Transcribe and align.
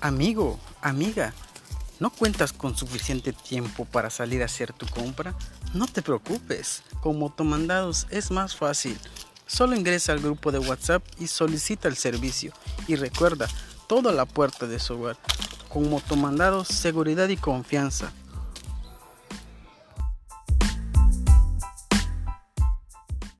Amigo, 0.00 0.60
amiga, 0.82 1.32
¿no 2.00 2.10
cuentas 2.10 2.52
con 2.52 2.76
suficiente 2.76 3.32
tiempo 3.32 3.86
para 3.86 4.10
salir 4.10 4.42
a 4.42 4.44
hacer 4.44 4.74
tu 4.74 4.86
compra? 4.86 5.34
No 5.72 5.86
te 5.86 6.02
preocupes, 6.02 6.82
con 7.00 7.18
Motomandados 7.18 8.06
es 8.10 8.30
más 8.30 8.54
fácil. 8.54 8.98
Solo 9.46 9.74
ingresa 9.74 10.12
al 10.12 10.20
grupo 10.20 10.52
de 10.52 10.58
WhatsApp 10.58 11.02
y 11.18 11.28
solicita 11.28 11.88
el 11.88 11.96
servicio. 11.96 12.52
Y 12.86 12.96
recuerda, 12.96 13.48
toda 13.86 14.12
la 14.12 14.26
puerta 14.26 14.66
de 14.66 14.78
su 14.78 14.94
hogar. 14.94 15.16
Con 15.70 15.88
Motomandados, 15.88 16.68
seguridad 16.68 17.28
y 17.28 17.38
confianza. 17.38 18.12